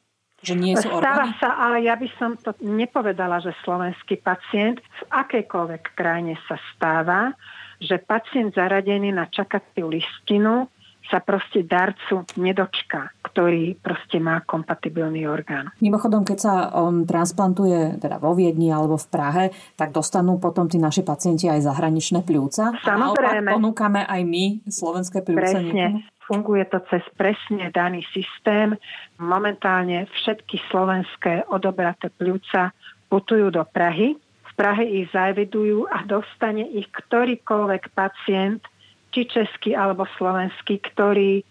Že 0.41 0.53
nie 0.57 0.73
sú 0.73 0.89
Stáva 0.89 1.35
sa, 1.38 1.53
ale 1.69 1.85
ja 1.85 1.93
by 2.00 2.07
som 2.17 2.33
to 2.39 2.55
nepovedala, 2.63 3.43
že 3.43 3.53
slovenský 3.61 4.23
pacient 4.23 4.81
v 4.81 5.01
akejkoľvek 5.13 5.83
krajine 5.93 6.33
sa 6.50 6.57
stáva, 6.73 7.35
že 7.77 8.01
pacient 8.01 8.57
zaradený 8.57 9.13
na 9.13 9.29
čakaciu 9.29 9.91
listinu 9.91 10.65
sa 11.10 11.20
proste 11.20 11.65
darcu 11.65 12.24
nedočká, 12.38 13.12
ktorý 13.25 13.79
proste 13.81 14.22
má 14.22 14.43
kompatibilný 14.46 15.25
orgán. 15.25 15.74
Mimochodom, 15.81 16.22
keď 16.22 16.38
sa 16.38 16.53
on 16.77 17.03
transplantuje 17.03 17.98
teda 17.98 18.22
vo 18.22 18.38
Viedni 18.38 18.70
alebo 18.70 18.96
v 18.96 19.08
Prahe, 19.10 19.46
tak 19.75 19.91
dostanú 19.91 20.38
potom 20.38 20.70
tí 20.70 20.77
naši 20.77 21.01
pacienti 21.01 21.50
aj 21.50 21.65
zahraničné 21.65 22.22
pľúca. 22.22 22.75
Samozrejme. 22.86 23.50
A 23.50 23.55
ponúkame 23.58 24.01
aj 24.05 24.22
my 24.24 24.46
slovenské 24.70 25.25
pľúca. 25.25 25.58
Presne. 25.58 26.05
Funguje 26.29 26.63
to 26.70 26.79
cez 26.88 27.03
presne 27.20 27.74
daný 27.75 28.08
systém. 28.15 28.77
Momentálne 29.20 30.08
všetky 30.22 30.63
slovenské 30.72 31.50
odobraté 31.51 32.08
pľúca 32.13 32.72
putujú 33.12 33.51
do 33.51 33.67
Prahy. 33.67 34.15
V 34.22 34.51
Prahe 34.55 34.86
ich 34.88 35.12
zaevidujú 35.12 35.91
a 35.91 36.08
dostane 36.08 36.63
ich 36.72 36.88
ktorýkoľvek 36.88 37.84
pacient 37.91 38.63
či 39.11 39.27
český 39.27 39.75
alebo 39.75 40.07
slovenský, 40.17 40.79
ktorý 40.79 41.43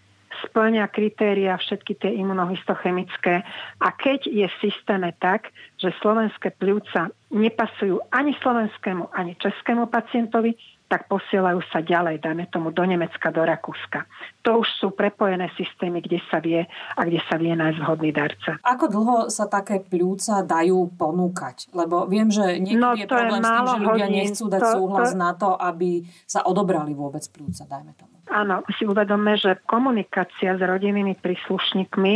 splňa 0.47 0.87
kritéria 0.89 1.59
všetky 1.59 1.99
tie 1.99 2.11
imunohistochemické. 2.17 3.43
A 3.83 3.87
keď 3.93 4.25
je 4.25 4.47
v 4.47 4.59
systéme 4.63 5.11
tak, 5.19 5.51
že 5.77 5.93
slovenské 5.99 6.55
pľúca 6.55 7.11
nepasujú 7.29 7.99
ani 8.09 8.33
slovenskému, 8.39 9.11
ani 9.11 9.35
českému 9.37 9.91
pacientovi, 9.91 10.55
tak 10.91 11.07
posielajú 11.07 11.63
sa 11.71 11.79
ďalej, 11.79 12.19
dajme 12.19 12.51
tomu 12.51 12.75
do 12.75 12.83
Nemecka, 12.83 13.31
do 13.31 13.47
Rakúska. 13.47 14.03
To 14.43 14.59
už 14.59 14.67
sú 14.75 14.87
prepojené 14.91 15.47
systémy, 15.55 16.03
kde 16.03 16.19
sa 16.27 16.43
vie 16.43 16.67
a 16.67 17.01
kde 17.07 17.23
sa 17.31 17.39
vie 17.39 17.55
nájsť 17.55 17.79
vhodný 17.79 18.11
darca. 18.11 18.59
Ako 18.59 18.91
dlho 18.91 19.17
sa 19.31 19.47
také 19.47 19.79
pľúca 19.79 20.43
dajú 20.43 20.91
ponúkať? 20.99 21.71
Lebo 21.71 22.03
viem, 22.11 22.27
že 22.27 22.59
niekedy 22.59 22.75
no, 22.75 22.91
je 22.99 23.07
problém 23.07 23.39
je 23.39 23.47
s 23.47 23.51
tým, 23.55 23.63
že 23.63 23.79
ľudia 23.79 24.07
hodín. 24.11 24.19
nechcú 24.19 24.45
dať 24.51 24.59
to, 24.59 24.71
súhlas 24.75 25.11
to... 25.15 25.15
na 25.15 25.31
to, 25.31 25.49
aby 25.55 26.03
sa 26.27 26.43
odobrali 26.43 26.91
vôbec 26.91 27.23
pľúca, 27.31 27.63
dajme 27.63 27.95
tomu. 27.95 28.11
Áno, 28.27 28.63
si 28.75 28.83
uvedome, 28.83 29.39
že 29.39 29.63
komunikácia 29.63 30.59
s 30.59 30.61
rodinnými 30.63 31.15
príslušníkmi 31.23 32.15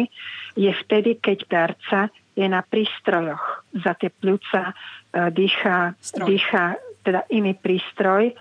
je 0.59 0.71
vtedy, 0.83 1.15
keď 1.23 1.37
darca 1.47 1.99
je 2.35 2.47
na 2.47 2.59
prístrojoch. 2.59 3.63
Za 3.79 3.95
tie 3.95 4.11
pľúca 4.11 4.71
e, 4.71 4.73
dýcha, 5.31 5.95
dýcha 6.27 6.79
teda 7.05 7.21
iný 7.29 7.53
prístroj 7.53 8.33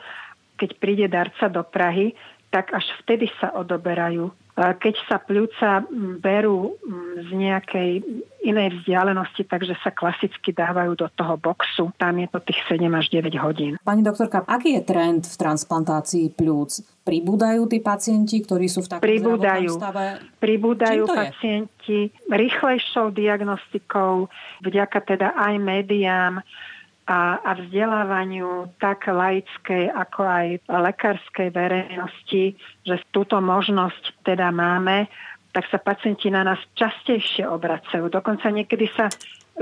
keď 0.55 0.71
príde 0.79 1.07
darca 1.11 1.51
do 1.51 1.63
Prahy, 1.67 2.15
tak 2.55 2.71
až 2.71 2.87
vtedy 3.03 3.27
sa 3.43 3.51
odoberajú. 3.51 4.31
Keď 4.55 4.95
sa 5.11 5.19
pľúca 5.19 5.83
berú 6.23 6.79
z 7.19 7.27
nejakej 7.35 8.07
inej 8.47 8.79
vzdialenosti, 8.79 9.43
takže 9.51 9.75
sa 9.83 9.91
klasicky 9.91 10.55
dávajú 10.55 10.95
do 10.95 11.11
toho 11.11 11.35
boxu. 11.35 11.91
Tam 11.99 12.15
je 12.23 12.31
to 12.31 12.39
tých 12.39 12.63
7 12.71 12.87
až 12.95 13.11
9 13.11 13.35
hodín. 13.43 13.75
Pani 13.83 14.07
doktorka, 14.07 14.47
aký 14.47 14.79
je 14.79 14.87
trend 14.87 15.27
v 15.27 15.35
transplantácii 15.35 16.39
pľúc? 16.39 17.03
Pribúdajú 17.03 17.67
tí 17.67 17.83
pacienti, 17.83 18.39
ktorí 18.47 18.71
sú 18.71 18.87
v 18.87 18.95
takom 18.95 19.03
pribúdajú, 19.03 19.75
stave? 19.75 20.23
Pribúdajú 20.39 21.03
pacienti 21.11 22.15
rýchlejšou 22.31 23.11
diagnostikou, 23.11 24.31
vďaka 24.63 24.99
teda 25.03 25.35
aj 25.35 25.55
médiám, 25.59 26.39
a, 27.05 27.37
a 27.45 27.51
vzdelávaniu 27.61 28.73
tak 28.81 29.09
laickej, 29.09 29.93
ako 29.93 30.21
aj 30.25 30.47
lekárskej 30.69 31.49
verejnosti, 31.53 32.57
že 32.85 32.95
túto 33.13 33.37
možnosť 33.45 34.25
teda 34.25 34.49
máme, 34.49 35.07
tak 35.55 35.71
sa 35.71 35.79
pacienti 35.79 36.33
na 36.33 36.43
nás 36.43 36.59
častejšie 36.75 37.47
obracajú. 37.47 38.11
Dokonca 38.11 38.51
niekedy 38.51 38.91
sa 38.91 39.07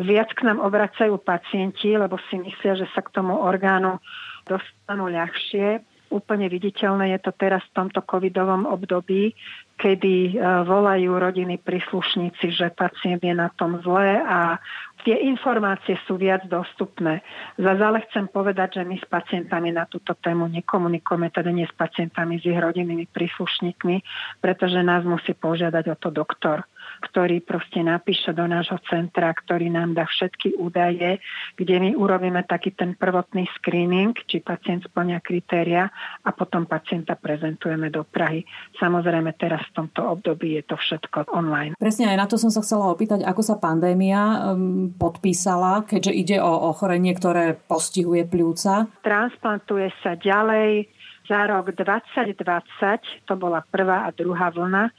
viac 0.00 0.32
k 0.32 0.48
nám 0.48 0.64
obracajú 0.64 1.20
pacienti, 1.20 1.92
lebo 1.92 2.16
si 2.30 2.40
myslia, 2.40 2.80
že 2.80 2.88
sa 2.96 3.04
k 3.04 3.12
tomu 3.12 3.36
orgánu 3.36 4.00
dostanú 4.48 5.12
ľahšie. 5.12 5.84
Úplne 6.12 6.48
viditeľné 6.48 7.16
je 7.16 7.20
to 7.24 7.32
teraz 7.36 7.64
v 7.72 7.76
tomto 7.84 8.04
covidovom 8.04 8.68
období, 8.68 9.32
kedy 9.80 10.36
e, 10.36 10.44
volajú 10.68 11.08
rodiny 11.08 11.56
príslušníci, 11.56 12.52
že 12.52 12.68
pacient 12.72 13.24
je 13.24 13.32
na 13.32 13.48
tom 13.56 13.80
zle 13.80 14.20
a 14.20 14.60
tie 15.02 15.18
informácie 15.28 15.98
sú 16.06 16.18
viac 16.18 16.46
dostupné. 16.46 17.22
Za 17.58 17.74
ale 17.78 18.02
chcem 18.08 18.26
povedať, 18.30 18.80
že 18.80 18.82
my 18.86 18.96
s 18.98 19.06
pacientami 19.06 19.74
na 19.74 19.86
túto 19.86 20.14
tému 20.18 20.48
nekomunikujeme, 20.48 21.28
teda 21.30 21.50
nie 21.50 21.66
s 21.66 21.74
pacientami, 21.74 22.38
s 22.38 22.46
ich 22.46 22.58
rodinnými 22.58 23.10
príslušníkmi, 23.10 23.96
pretože 24.40 24.80
nás 24.82 25.02
musí 25.02 25.34
požiadať 25.34 25.84
o 25.92 25.96
to 25.98 26.08
doktor 26.10 26.64
ktorý 27.02 27.42
proste 27.42 27.82
napíše 27.82 28.30
do 28.30 28.46
nášho 28.46 28.78
centra, 28.86 29.34
ktorý 29.34 29.74
nám 29.74 29.98
dá 29.98 30.06
všetky 30.06 30.54
údaje, 30.54 31.18
kde 31.58 31.74
my 31.82 31.90
urobíme 31.98 32.46
taký 32.46 32.70
ten 32.72 32.94
prvotný 32.94 33.50
screening, 33.58 34.14
či 34.30 34.38
pacient 34.38 34.86
splňa 34.86 35.18
kritéria 35.18 35.90
a 36.22 36.30
potom 36.30 36.70
pacienta 36.70 37.18
prezentujeme 37.18 37.90
do 37.90 38.06
Prahy. 38.06 38.46
Samozrejme 38.78 39.34
teraz 39.34 39.66
v 39.74 39.82
tomto 39.82 40.06
období 40.06 40.54
je 40.56 40.62
to 40.62 40.78
všetko 40.78 41.34
online. 41.34 41.74
Presne 41.74 42.14
aj 42.14 42.16
na 42.16 42.26
to 42.30 42.38
som 42.38 42.54
sa 42.54 42.62
chcela 42.62 42.88
opýtať, 42.94 43.26
ako 43.26 43.42
sa 43.42 43.58
pandémia 43.58 44.54
um, 44.54 44.94
podpísala, 44.94 45.82
keďže 45.84 46.12
ide 46.14 46.36
o 46.38 46.70
ochorenie, 46.70 47.12
ktoré 47.18 47.58
postihuje 47.58 48.22
pľúca. 48.30 48.86
Transplantuje 49.02 49.90
sa 50.00 50.14
ďalej 50.14 50.86
za 51.26 51.46
rok 51.46 51.70
2020, 51.72 53.26
to 53.26 53.34
bola 53.38 53.62
prvá 53.62 54.10
a 54.10 54.14
druhá 54.14 54.50
vlna, 54.50 54.90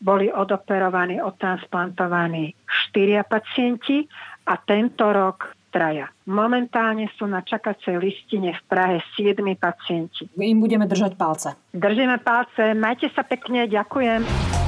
boli 0.00 0.32
odoperovaní, 0.32 1.20
odtransplantovaní 1.20 2.56
štyria 2.88 3.22
pacienti 3.22 4.08
a 4.48 4.56
tento 4.56 5.12
rok 5.12 5.52
traja. 5.70 6.10
Momentálne 6.26 7.06
sú 7.14 7.30
na 7.30 7.46
čakacej 7.46 8.00
listine 8.00 8.56
v 8.58 8.62
Prahe 8.66 8.98
7 9.14 9.38
pacienti. 9.54 10.26
Im 10.34 10.58
budeme 10.58 10.88
držať 10.90 11.14
palce. 11.14 11.48
Držíme 11.70 12.18
palce, 12.26 12.74
majte 12.74 13.06
sa 13.14 13.22
pekne, 13.22 13.70
ďakujem. 13.70 14.59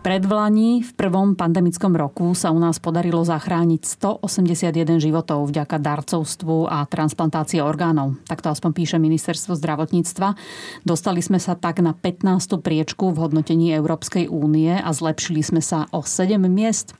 Predvlani 0.00 0.80
v 0.80 0.90
prvom 0.96 1.36
pandemickom 1.36 1.92
roku 1.92 2.32
sa 2.32 2.48
u 2.48 2.56
nás 2.56 2.80
podarilo 2.80 3.20
zachrániť 3.20 3.84
181 3.84 4.96
životov 4.96 5.44
vďaka 5.52 5.76
darcovstvu 5.76 6.72
a 6.72 6.88
transplantácii 6.88 7.60
orgánov. 7.60 8.16
Tak 8.24 8.40
to 8.40 8.48
aspoň 8.48 8.80
píše 8.80 8.96
ministerstvo 8.96 9.52
zdravotníctva. 9.60 10.40
Dostali 10.88 11.20
sme 11.20 11.36
sa 11.36 11.52
tak 11.52 11.84
na 11.84 11.92
15. 11.92 12.64
priečku 12.64 13.12
v 13.12 13.28
hodnotení 13.28 13.76
Európskej 13.76 14.32
únie 14.32 14.72
a 14.72 14.88
zlepšili 14.88 15.44
sme 15.44 15.60
sa 15.60 15.84
o 15.92 16.00
7 16.00 16.40
miest. 16.48 16.96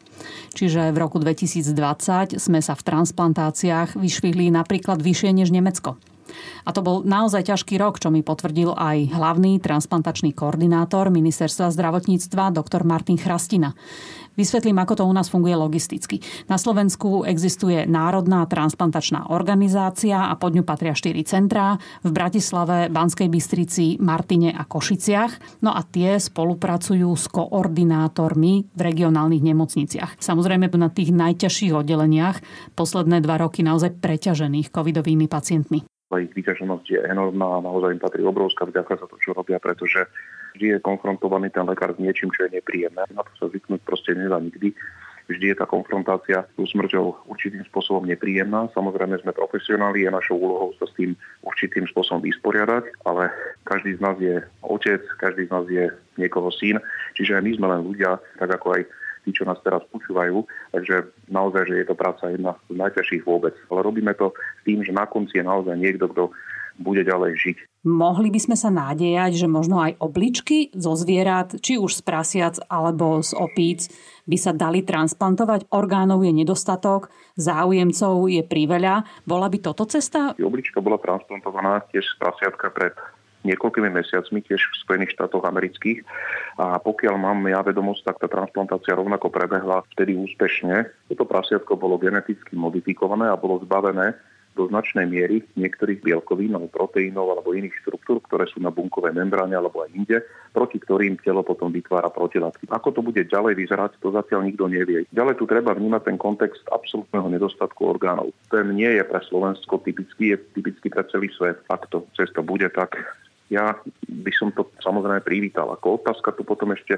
Čiže 0.52 0.92
v 0.92 1.00
roku 1.00 1.16
2020 1.16 2.36
sme 2.36 2.60
sa 2.60 2.76
v 2.76 2.84
transplantáciách 2.84 3.96
vyšvihli 3.96 4.52
napríklad 4.52 5.00
vyššie 5.00 5.32
než 5.32 5.48
Nemecko. 5.48 5.96
A 6.64 6.70
to 6.70 6.80
bol 6.80 7.02
naozaj 7.02 7.50
ťažký 7.50 7.80
rok, 7.80 7.98
čo 7.98 8.12
mi 8.12 8.24
potvrdil 8.24 8.74
aj 8.76 9.14
hlavný 9.14 9.58
transplantačný 9.58 10.34
koordinátor 10.34 11.08
ministerstva 11.12 11.72
zdravotníctva 11.74 12.54
dr. 12.54 12.82
Martin 12.86 13.18
Chrastina. 13.20 13.74
Vysvetlím, 14.40 14.78
ako 14.80 14.94
to 14.96 15.04
u 15.04 15.12
nás 15.12 15.28
funguje 15.28 15.52
logisticky. 15.52 16.22
Na 16.48 16.56
Slovensku 16.56 17.28
existuje 17.28 17.84
Národná 17.84 18.46
transplantačná 18.46 19.28
organizácia 19.28 20.30
a 20.30 20.34
pod 20.38 20.56
ňu 20.56 20.64
patria 20.64 20.96
štyri 20.96 21.26
centrá 21.28 21.76
v 22.00 22.10
Bratislave, 22.14 22.88
Banskej 22.88 23.28
Bystrici, 23.28 23.98
Martine 24.00 24.54
a 24.54 24.64
Košiciach. 24.64 25.60
No 25.66 25.74
a 25.74 25.84
tie 25.84 26.16
spolupracujú 26.16 27.10
s 27.12 27.26
koordinátormi 27.28 28.70
v 28.70 28.80
regionálnych 28.80 29.44
nemocniciach. 29.44 30.16
Samozrejme 30.22 30.72
na 30.78 30.88
tých 30.88 31.12
najťažších 31.12 31.76
oddeleniach 31.76 32.40
posledné 32.78 33.20
dva 33.20 33.44
roky 33.44 33.60
naozaj 33.60 33.98
preťažených 34.00 34.72
covidovými 34.72 35.28
pacientmi 35.28 35.89
ich 36.18 36.34
vyťaženosť 36.34 36.86
je 36.90 36.98
enormná 37.06 37.60
a 37.60 37.62
naozaj 37.62 37.94
im 37.94 38.02
patrí 38.02 38.26
obrovská 38.26 38.66
vďaka 38.66 38.98
za 38.98 39.06
to, 39.06 39.14
čo 39.22 39.30
robia, 39.30 39.62
pretože 39.62 40.10
vždy 40.58 40.74
je 40.74 40.78
konfrontovaný 40.82 41.54
ten 41.54 41.62
lekár 41.62 41.94
s 41.94 42.02
niečím, 42.02 42.34
čo 42.34 42.50
je 42.50 42.58
nepríjemné. 42.58 43.06
Na 43.14 43.22
to 43.22 43.32
sa 43.38 43.46
zvyknúť 43.46 43.80
proste 43.86 44.18
nedá 44.18 44.42
nikdy. 44.42 44.74
Vždy 45.30 45.54
je 45.54 45.56
tá 45.62 45.66
konfrontácia 45.70 46.42
s 46.42 46.58
smrťou 46.58 47.30
určitým 47.30 47.62
spôsobom 47.70 48.02
nepríjemná. 48.02 48.66
Samozrejme 48.74 49.22
sme 49.22 49.30
profesionáli, 49.30 50.02
je 50.02 50.10
našou 50.10 50.42
úlohou 50.42 50.74
sa 50.74 50.90
s 50.90 50.96
tým 50.98 51.14
určitým 51.46 51.86
spôsobom 51.86 52.18
vysporiadať, 52.26 53.06
ale 53.06 53.30
každý 53.62 53.94
z 53.94 54.02
nás 54.02 54.18
je 54.18 54.42
otec, 54.66 54.98
každý 55.22 55.46
z 55.46 55.50
nás 55.54 55.64
je 55.70 55.86
niekoho 56.18 56.50
syn, 56.50 56.82
čiže 57.14 57.38
aj 57.38 57.46
my 57.46 57.52
sme 57.54 57.66
len 57.70 57.86
ľudia, 57.86 58.18
tak 58.42 58.58
ako 58.58 58.74
aj 58.74 58.82
tí, 59.24 59.30
čo 59.34 59.44
nás 59.44 59.60
teraz 59.60 59.84
počúvajú. 59.90 60.44
Takže 60.72 61.12
naozaj, 61.30 61.62
že 61.68 61.74
je 61.80 61.86
to 61.86 61.96
práca 61.96 62.30
jedna 62.32 62.56
z 62.68 62.76
najťažších 62.76 63.24
vôbec. 63.24 63.54
Ale 63.68 63.80
robíme 63.84 64.12
to 64.16 64.32
s 64.32 64.62
tým, 64.64 64.80
že 64.84 64.94
na 64.94 65.04
konci 65.08 65.40
je 65.40 65.44
naozaj 65.44 65.76
niekto, 65.76 66.08
kto 66.10 66.32
bude 66.80 67.04
ďalej 67.04 67.36
žiť. 67.36 67.56
Mohli 67.80 68.28
by 68.28 68.40
sme 68.40 68.56
sa 68.56 68.68
nádejať, 68.68 69.40
že 69.40 69.48
možno 69.48 69.80
aj 69.80 69.96
obličky 70.00 70.68
zo 70.76 70.92
zvierat, 70.96 71.56
či 71.60 71.80
už 71.80 72.00
z 72.00 72.02
prasiac 72.04 72.56
alebo 72.68 73.24
z 73.24 73.32
opíc, 73.36 73.88
by 74.28 74.36
sa 74.36 74.52
dali 74.52 74.84
transplantovať. 74.84 75.68
Orgánov 75.72 76.24
je 76.24 76.32
nedostatok, 76.32 77.08
záujemcov 77.40 78.28
je 78.28 78.42
priveľa. 78.44 79.08
Bola 79.24 79.48
by 79.48 79.58
toto 79.64 79.88
cesta? 79.88 80.36
Oblička 80.36 80.84
bola 80.84 81.00
transplantovaná 81.00 81.84
tiež 81.88 82.04
z 82.04 82.14
prasiatka 82.20 82.68
pred 82.72 82.92
niekoľkými 83.44 83.88
mesiacmi 83.88 84.44
tiež 84.44 84.60
v 84.60 84.80
Spojených 84.84 85.16
štátoch 85.16 85.44
amerických. 85.44 86.04
A 86.60 86.76
pokiaľ 86.80 87.14
mám 87.16 87.40
ja 87.48 87.64
vedomosť, 87.64 88.02
tak 88.12 88.16
tá 88.20 88.28
transplantácia 88.28 88.96
rovnako 88.96 89.32
prebehla 89.32 89.84
vtedy 89.96 90.16
úspešne. 90.16 90.88
Toto 91.08 91.24
prasiatko 91.24 91.76
bolo 91.76 91.96
geneticky 91.96 92.52
modifikované 92.56 93.28
a 93.32 93.40
bolo 93.40 93.60
zbavené 93.64 94.16
do 94.58 94.66
značnej 94.66 95.06
miery 95.06 95.46
niektorých 95.54 96.02
bielkovín 96.02 96.52
alebo 96.58 96.70
proteínov 96.74 97.30
alebo 97.30 97.54
iných 97.54 97.74
štruktúr, 97.86 98.18
ktoré 98.26 98.50
sú 98.50 98.58
na 98.58 98.74
bunkovej 98.74 99.14
membráne 99.14 99.54
alebo 99.54 99.86
aj 99.86 99.94
inde, 99.94 100.18
proti 100.50 100.82
ktorým 100.82 101.22
telo 101.22 101.46
potom 101.46 101.70
vytvára 101.70 102.10
protilátky. 102.10 102.66
Ako 102.66 102.90
to 102.90 103.00
bude 103.00 103.22
ďalej 103.30 103.54
vyzerať, 103.54 104.02
to 104.02 104.10
zatiaľ 104.10 104.50
nikto 104.50 104.66
nevie. 104.66 105.06
Ďalej 105.14 105.38
tu 105.38 105.44
treba 105.46 105.70
vnímať 105.70 106.02
ten 106.02 106.18
kontext 106.18 106.66
absolútneho 106.74 107.30
nedostatku 107.30 107.78
orgánov. 107.86 108.34
Ten 108.50 108.74
nie 108.74 108.90
je 108.90 109.04
pre 109.06 109.22
Slovensko 109.22 109.80
typický, 109.86 110.34
je 110.34 110.38
typický 110.58 110.90
pre 110.90 111.06
celý 111.08 111.30
svet. 111.30 111.62
Ak 111.70 111.86
to 111.94 112.10
cesta 112.18 112.42
bude, 112.42 112.66
tak 112.74 112.98
ja 113.50 113.74
by 114.06 114.32
som 114.32 114.54
to 114.54 114.70
samozrejme 114.80 115.20
privítal. 115.26 115.68
Ako 115.74 116.00
otázka 116.00 116.32
tu 116.38 116.46
potom 116.46 116.70
ešte 116.72 116.96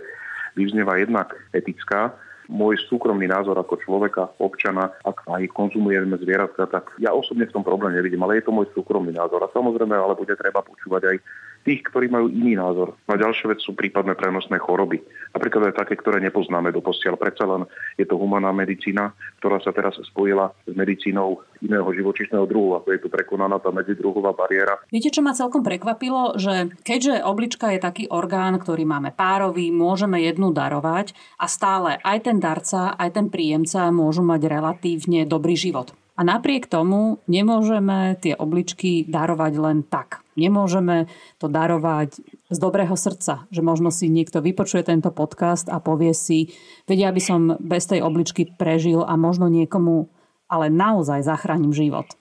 vyznieva 0.53 1.01
jednak 1.01 1.33
etická, 1.57 2.13
môj 2.53 2.77
súkromný 2.91 3.25
názor 3.25 3.57
ako 3.57 3.81
človeka, 3.81 4.29
občana, 4.37 4.93
ak 5.09 5.25
aj 5.25 5.49
konzumujeme 5.57 6.19
zvieratka, 6.21 6.69
tak 6.69 6.93
ja 7.01 7.17
osobne 7.17 7.49
v 7.49 7.55
tom 7.55 7.65
problém 7.65 7.97
nevidím, 7.97 8.21
ale 8.23 8.39
je 8.39 8.45
to 8.45 8.53
môj 8.53 8.69
súkromný 8.77 9.17
názor. 9.17 9.41
A 9.41 9.55
samozrejme, 9.57 9.97
ale 9.97 10.13
bude 10.13 10.37
treba 10.37 10.61
počúvať 10.61 11.03
aj 11.09 11.17
tých, 11.63 11.87
ktorí 11.87 12.11
majú 12.11 12.27
iný 12.29 12.59
názor. 12.59 12.99
A 13.07 13.15
ďalšia 13.19 13.55
vec 13.55 13.61
sú 13.63 13.73
prípadné 13.73 14.19
prenosné 14.19 14.59
choroby. 14.59 14.99
Napríklad 15.33 15.73
aj 15.73 15.87
také, 15.87 15.95
ktoré 15.97 16.21
nepoznáme 16.21 16.75
do 16.75 16.85
posiaľ. 16.85 17.17
Predsa 17.17 17.49
len 17.49 17.63
je 17.97 18.05
to 18.05 18.21
humaná 18.21 18.53
medicína, 18.53 19.15
ktorá 19.41 19.63
sa 19.65 19.73
teraz 19.73 19.97
spojila 20.13 20.53
s 20.69 20.75
medicínou 20.75 21.41
iného 21.63 21.87
živočišného 21.89 22.45
druhu, 22.45 22.77
ako 22.77 22.89
je 22.93 23.01
tu 23.01 23.09
prekonaná 23.09 23.63
tá 23.63 23.71
medzidruhová 23.71 24.35
bariéra. 24.35 24.83
Viete, 24.91 25.15
čo 25.15 25.25
ma 25.25 25.33
celkom 25.33 25.63
prekvapilo? 25.65 26.37
Že 26.37 26.75
keďže 26.83 27.23
oblička 27.25 27.73
je 27.73 27.81
taký 27.81 28.05
orgán, 28.11 28.59
ktorý 28.59 28.85
máme 28.85 29.15
párový, 29.15 29.71
môžeme 29.71 30.21
jednu 30.21 30.51
darovať 30.51 31.15
a 31.39 31.47
stále 31.47 32.03
aj 32.03 32.29
ten 32.29 32.43
darca, 32.43 32.93
aj 32.99 33.17
ten 33.17 33.27
príjemca 33.31 33.89
môžu 33.95 34.27
mať 34.27 34.51
relatívne 34.51 35.25
dobrý 35.25 35.55
život. 35.57 35.95
A 36.13 36.21
napriek 36.29 36.69
tomu 36.69 37.25
nemôžeme 37.25 38.21
tie 38.21 38.37
obličky 38.37 39.09
darovať 39.09 39.53
len 39.57 39.79
tak. 39.81 40.21
Nemôžeme 40.37 41.09
to 41.41 41.49
darovať 41.49 42.21
z 42.53 42.59
dobrého 42.61 42.93
srdca, 42.93 43.49
že 43.49 43.65
možno 43.65 43.89
si 43.89 44.13
niekto 44.13 44.45
vypočuje 44.45 44.85
tento 44.85 45.09
podcast 45.09 45.73
a 45.73 45.81
povie 45.81 46.13
si, 46.13 46.53
vedia, 46.85 47.09
aby 47.09 47.21
som 47.21 47.57
bez 47.57 47.89
tej 47.89 48.05
obličky 48.05 48.45
prežil 48.45 49.01
a 49.01 49.17
možno 49.17 49.49
niekomu 49.49 50.13
ale 50.53 50.69
naozaj 50.69 51.25
zachránim 51.25 51.73
život. 51.73 52.13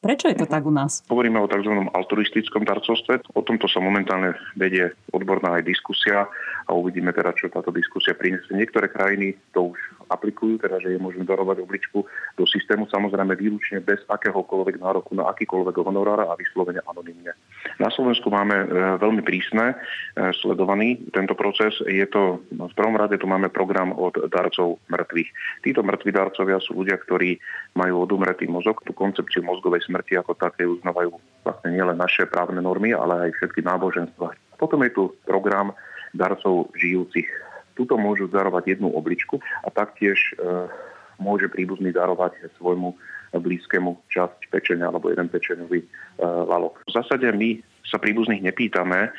Prečo 0.00 0.32
je 0.32 0.38
to 0.38 0.48
tak 0.48 0.64
u 0.64 0.72
nás? 0.72 1.04
Hovoríme 1.12 1.36
o 1.42 1.50
tzv. 1.50 1.76
altruistickom 1.92 2.64
darcovstve. 2.64 3.36
O 3.36 3.44
tomto 3.44 3.68
sa 3.68 3.84
momentálne 3.84 4.32
vedie 4.56 4.96
odborná 5.12 5.60
aj 5.60 5.68
diskusia 5.68 6.24
a 6.64 6.70
uvidíme 6.72 7.12
teda, 7.12 7.36
čo 7.36 7.52
táto 7.52 7.68
diskusia 7.68 8.16
prinesie. 8.16 8.56
Niektoré 8.56 8.88
krajiny 8.88 9.36
to 9.52 9.76
už 9.76 9.78
aplikujú, 10.10 10.58
teda 10.58 10.82
že 10.82 10.92
je 10.92 11.00
možné 11.00 11.22
darovať 11.22 11.62
obličku 11.62 12.02
do 12.34 12.44
systému, 12.44 12.90
samozrejme 12.90 13.38
výlučne 13.38 13.78
bez 13.80 14.02
akéhokoľvek 14.10 14.82
nároku 14.82 15.14
na 15.14 15.30
akýkoľvek 15.30 15.74
honorára 15.78 16.26
a 16.26 16.34
vyslovene 16.34 16.82
anonimne. 16.84 17.32
Na 17.78 17.88
Slovensku 17.88 18.28
máme 18.28 18.56
e, 18.56 18.66
veľmi 18.98 19.22
prísne 19.22 19.72
e, 19.72 20.34
sledovaný 20.42 21.00
tento 21.14 21.38
proces. 21.38 21.78
Je 21.86 22.04
to, 22.10 22.42
v 22.50 22.74
prvom 22.74 22.98
rade 22.98 23.16
tu 23.16 23.30
máme 23.30 23.48
program 23.48 23.94
od 23.94 24.18
darcov 24.28 24.82
mŕtvych. 24.90 25.30
Títo 25.64 25.80
mŕtvi 25.86 26.10
darcovia 26.10 26.58
sú 26.60 26.82
ľudia, 26.82 26.98
ktorí 26.98 27.38
majú 27.78 28.04
odumretý 28.04 28.50
mozog. 28.50 28.82
Tú 28.84 28.92
koncepciu 28.92 29.46
mozgovej 29.46 29.86
smrti 29.86 30.18
ako 30.18 30.34
také 30.36 30.66
uznávajú 30.66 31.14
vlastne 31.46 31.70
nielen 31.72 31.96
naše 31.96 32.26
právne 32.28 32.60
normy, 32.60 32.92
ale 32.92 33.30
aj 33.30 33.40
všetky 33.40 33.64
náboženstva. 33.64 34.34
Potom 34.60 34.84
je 34.84 34.92
tu 34.92 35.02
program 35.24 35.72
darcov 36.12 36.68
žijúcich. 36.76 37.49
Tuto 37.80 37.96
môžu 37.96 38.28
darovať 38.28 38.76
jednu 38.76 38.92
obličku 38.92 39.40
a 39.64 39.72
taktiež 39.72 40.36
e, 40.36 40.68
môže 41.16 41.48
príbuzný 41.48 41.96
darovať 41.96 42.52
svojmu 42.60 42.92
blízkemu 43.32 43.96
časť 44.12 44.52
pečenia 44.52 44.92
alebo 44.92 45.08
jeden 45.08 45.32
pečeňový 45.32 45.80
e, 45.80 45.86
lalok. 46.20 46.84
V 46.84 46.92
zásade 46.92 47.24
my 47.32 47.56
sa 47.88 47.96
príbuzných 47.96 48.44
nepýtame, 48.44 49.08
e, 49.08 49.10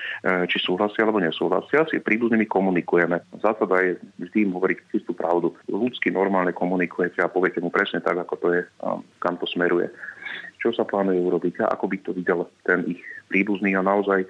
či 0.45 0.62
súhlasia 0.62 1.10
alebo 1.10 1.17
nesúhlasia, 1.17 1.89
si 1.89 1.97
príbuznými 1.97 2.45
komunikujeme. 2.45 3.17
Zásada 3.41 3.82
je 3.82 3.97
vždy 4.21 4.45
im 4.45 4.54
hovoriť 4.54 4.78
čistú 4.93 5.17
pravdu. 5.17 5.58
Ľudsky 5.65 6.13
normálne 6.13 6.54
komunikujete 6.54 7.17
a 7.26 7.34
poviete 7.34 7.65
mu 7.65 7.74
presne 7.74 7.97
tak, 7.97 8.21
ako 8.21 8.36
to 8.38 8.47
je, 8.54 8.62
kam 9.17 9.41
to 9.41 9.50
smeruje. 9.50 9.89
Čo 10.62 10.69
sa 10.78 10.86
plánuje 10.86 11.17
urobiť 11.17 11.65
a 11.65 11.74
ako 11.74 11.86
by 11.89 11.97
to 12.06 12.13
videl 12.13 12.45
ten 12.62 12.86
ich 12.86 13.02
príbuzný 13.34 13.74
a 13.74 13.82
naozaj 13.82 14.30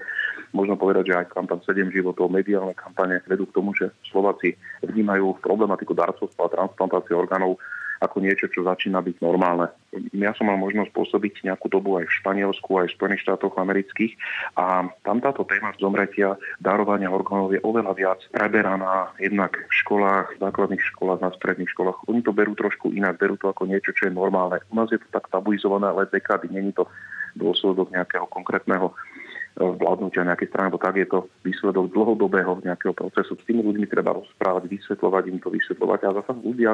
možno 0.51 0.75
povedať, 0.79 1.11
že 1.11 1.17
aj 1.23 1.31
kampaň 1.31 1.59
7 1.63 1.91
životov, 1.91 2.31
mediálne 2.31 2.75
kampane 2.75 3.23
vedú 3.27 3.47
k 3.47 3.55
tomu, 3.55 3.75
že 3.75 3.91
Slováci 4.07 4.55
vnímajú 4.83 5.39
problematiku 5.39 5.95
darcovstva 5.95 6.47
a 6.47 6.53
transplantácie 6.55 7.15
orgánov 7.15 7.59
ako 8.01 8.17
niečo, 8.17 8.49
čo 8.49 8.65
začína 8.65 8.97
byť 9.05 9.21
normálne. 9.21 9.69
Ja 10.17 10.33
som 10.33 10.49
mal 10.49 10.57
možnosť 10.57 10.89
pôsobiť 10.89 11.45
nejakú 11.45 11.69
dobu 11.69 12.01
aj 12.01 12.09
v 12.09 12.17
Španielsku, 12.17 12.69
aj 12.73 12.89
v 12.89 12.95
Spojených 12.97 13.23
štátoch 13.29 13.53
amerických 13.61 14.17
a 14.57 14.89
tam 15.05 15.21
táto 15.21 15.45
téma 15.45 15.69
zomretia, 15.77 16.33
darovania 16.57 17.13
orgánov 17.13 17.53
je 17.53 17.61
oveľa 17.61 17.93
viac 17.93 18.19
preberaná 18.33 19.13
jednak 19.21 19.53
v 19.53 19.73
školách, 19.85 20.33
v 20.33 20.41
základných 20.41 20.81
školách, 20.81 21.21
na 21.21 21.29
stredných 21.29 21.69
školách. 21.77 22.01
Oni 22.09 22.25
to 22.25 22.33
berú 22.33 22.57
trošku 22.57 22.89
inak, 22.89 23.21
berú 23.21 23.37
to 23.37 23.53
ako 23.53 23.69
niečo, 23.69 23.93
čo 23.93 24.09
je 24.09 24.17
normálne. 24.17 24.65
U 24.73 24.75
nás 24.81 24.89
je 24.89 24.97
to 24.97 25.05
tak 25.13 25.29
tabuizované, 25.29 25.93
ale 25.93 26.09
dekády 26.09 26.49
není 26.49 26.73
to 26.73 26.89
dôsledok 27.37 27.93
nejakého 27.93 28.25
konkrétneho 28.27 28.91
vládnutia 29.57 30.27
nejakej 30.27 30.47
strany, 30.47 30.71
lebo 30.71 30.79
tak 30.79 30.95
je 30.95 31.07
to 31.07 31.27
výsledok 31.43 31.91
dlhodobého 31.91 32.63
nejakého 32.63 32.95
procesu. 32.95 33.35
S 33.35 33.47
tými 33.47 33.65
ľuďmi 33.65 33.85
treba 33.91 34.15
rozprávať, 34.15 34.71
vysvetľovať 34.71 35.23
im 35.27 35.37
to, 35.43 35.51
vysvetľovať 35.51 35.99
a 36.07 36.15
zase 36.23 36.31
ľudia 36.39 36.71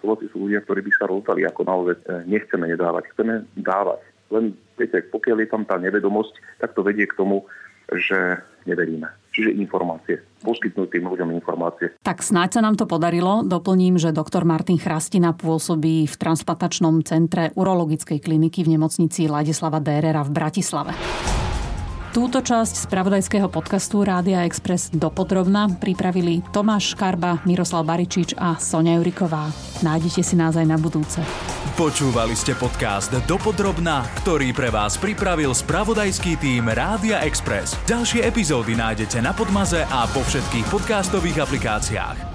Slováci 0.00 0.28
sú 0.30 0.46
ľudia, 0.46 0.60
ktorí 0.62 0.80
by 0.84 0.92
sa 0.92 1.04
rozdali 1.08 1.42
ako 1.48 1.62
naozaj 1.64 1.96
nechceme 2.28 2.68
nedávať, 2.68 3.10
chceme 3.16 3.48
dávať. 3.56 4.00
Len 4.30 4.54
viete, 4.74 5.02
pokiaľ 5.06 5.36
je 5.42 5.48
tam 5.48 5.62
tá 5.64 5.78
nevedomosť, 5.78 6.62
tak 6.62 6.74
to 6.74 6.82
vedie 6.82 7.06
k 7.06 7.16
tomu, 7.16 7.46
že 7.86 8.42
neveríme. 8.66 9.06
Čiže 9.30 9.54
informácie. 9.62 10.18
Poskytnúť 10.42 10.90
tým 10.90 11.06
ľuďom 11.06 11.30
informácie. 11.38 11.94
Tak 12.02 12.24
snáď 12.24 12.58
sa 12.58 12.64
nám 12.66 12.74
to 12.74 12.90
podarilo. 12.90 13.46
Doplním, 13.46 13.94
že 13.94 14.10
doktor 14.10 14.42
Martin 14.42 14.80
Chrastina 14.80 15.30
pôsobí 15.30 16.10
v 16.10 16.14
transplantačnom 16.18 17.06
centre 17.06 17.54
urologickej 17.54 18.18
kliniky 18.18 18.66
v 18.66 18.74
nemocnici 18.74 19.30
Ladislava 19.30 19.78
Dérera 19.78 20.26
v 20.26 20.34
Bratislave. 20.34 20.92
Túto 22.16 22.40
časť 22.40 22.88
spravodajského 22.88 23.44
podcastu 23.52 24.00
Rádia 24.00 24.48
Express 24.48 24.88
dopodrobna 24.88 25.68
pripravili 25.68 26.40
Tomáš 26.48 26.96
Škarba, 26.96 27.44
Miroslav 27.44 27.84
Baričič 27.84 28.32
a 28.40 28.56
Sonia 28.56 28.96
Juriková. 28.96 29.52
Nájdete 29.84 30.24
si 30.24 30.32
nás 30.32 30.56
aj 30.56 30.64
na 30.64 30.80
budúce. 30.80 31.20
Počúvali 31.76 32.32
ste 32.32 32.56
podcast 32.56 33.12
Dopodrobna, 33.28 34.08
ktorý 34.24 34.56
pre 34.56 34.72
vás 34.72 34.96
pripravil 34.96 35.52
spravodajský 35.52 36.40
tým 36.40 36.72
Rádia 36.72 37.20
Express. 37.20 37.76
Ďalšie 37.84 38.24
epizódy 38.24 38.72
nájdete 38.72 39.20
na 39.20 39.36
Podmaze 39.36 39.84
a 39.84 40.08
po 40.08 40.24
všetkých 40.24 40.72
podcastových 40.72 41.44
aplikáciách. 41.44 42.25